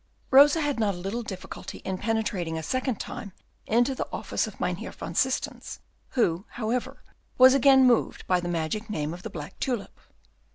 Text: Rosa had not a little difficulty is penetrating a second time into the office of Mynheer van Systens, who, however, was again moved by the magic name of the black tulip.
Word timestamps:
Rosa 0.31 0.61
had 0.61 0.79
not 0.79 0.95
a 0.95 0.97
little 0.97 1.21
difficulty 1.21 1.77
is 1.85 1.99
penetrating 1.99 2.57
a 2.57 2.63
second 2.63 2.95
time 2.99 3.33
into 3.67 3.93
the 3.93 4.07
office 4.11 4.47
of 4.47 4.59
Mynheer 4.59 4.89
van 4.89 5.13
Systens, 5.13 5.77
who, 6.17 6.45
however, 6.49 7.03
was 7.37 7.53
again 7.53 7.85
moved 7.85 8.25
by 8.25 8.39
the 8.39 8.47
magic 8.49 8.89
name 8.89 9.13
of 9.13 9.21
the 9.21 9.29
black 9.29 9.59
tulip. 9.59 9.99